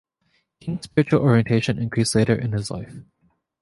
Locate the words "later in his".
2.15-2.71